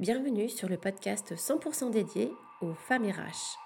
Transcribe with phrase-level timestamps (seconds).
[0.00, 3.58] Bienvenue sur le podcast 100% dédié aux femmes RH.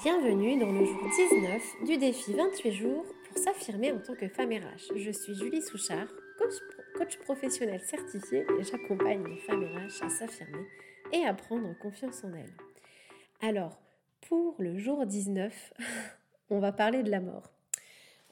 [0.00, 4.52] Bienvenue dans le jour 19 du défi 28 jours pour s'affirmer en tant que femme
[4.52, 4.92] RH.
[4.94, 6.06] Je suis Julie Souchard,
[6.96, 10.66] coach, professionnel certifié et j'accompagne les femmes RH à s'affirmer
[11.12, 12.54] et à prendre confiance en elles.
[13.42, 13.76] Alors,
[14.28, 15.74] pour le jour 19,
[16.50, 17.50] on va parler de la mort.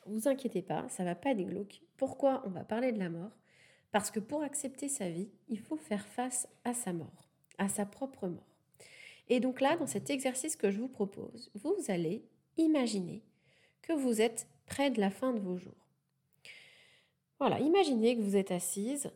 [0.07, 1.83] Vous inquiétez pas, ça va pas être glauque.
[1.97, 3.33] Pourquoi on va parler de la mort?
[3.91, 7.29] Parce que pour accepter sa vie, il faut faire face à sa mort,
[7.59, 8.57] à sa propre mort.
[9.29, 12.25] Et donc là, dans cet exercice que je vous propose, vous allez
[12.57, 13.23] imaginer
[13.83, 15.89] que vous êtes près de la fin de vos jours.
[17.39, 19.11] Voilà, imaginez que vous êtes assise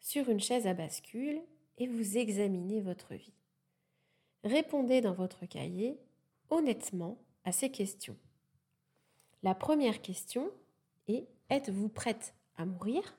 [0.00, 1.40] sur une chaise à bascule
[1.78, 3.34] et vous examinez votre vie.
[4.44, 5.98] Répondez dans votre cahier
[6.50, 8.16] honnêtement à ces questions.
[9.42, 10.50] La première question
[11.06, 13.16] est êtes-vous prête à mourir?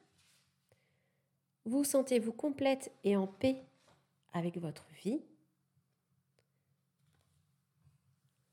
[1.69, 3.63] Vous sentez-vous complète et en paix
[4.33, 5.21] avec votre vie?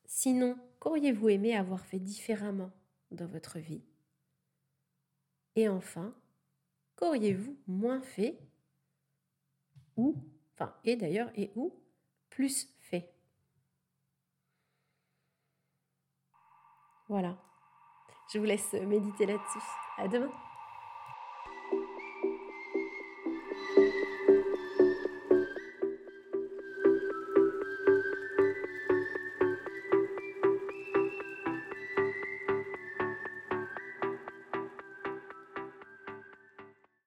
[0.04, 2.70] Sinon, qu'auriez-vous aimé avoir fait différemment
[3.10, 3.82] dans votre vie?
[5.54, 6.14] Et enfin,
[6.96, 8.38] qu'auriez-vous moins fait
[9.96, 10.14] ou,
[10.54, 11.72] enfin, et d'ailleurs, et où
[12.28, 13.14] plus fait?
[17.08, 17.38] Voilà.
[18.32, 19.58] Je vous laisse méditer là-dessus.
[19.96, 20.30] À demain.